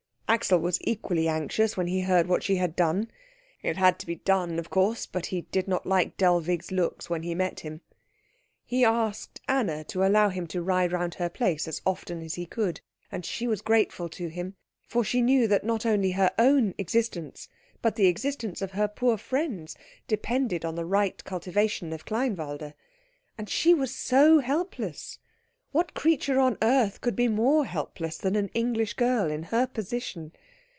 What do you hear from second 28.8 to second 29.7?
girl in her